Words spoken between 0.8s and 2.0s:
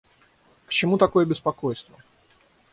такое беспокойство!